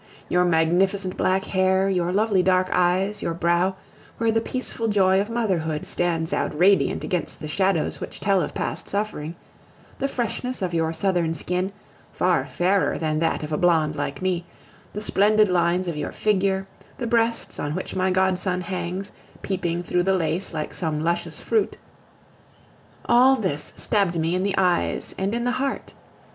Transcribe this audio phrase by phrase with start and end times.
[0.29, 3.75] Your magnificent black hair, your lovely dark eyes, your brow,
[4.17, 8.55] where the peaceful joy of motherhood stands out radiant against the shadows which tell of
[8.55, 9.35] past suffering,
[9.99, 11.71] the freshness of your southern skin,
[12.11, 14.43] far fairer than that of a blonde like me,
[14.91, 16.65] the splendid lines of your figure,
[16.97, 19.11] the breasts, on which my godson hangs,
[19.43, 21.77] peeping through the lace like some luscious fruit,
[23.05, 25.93] all this stabbed me in the eyes and in the heart.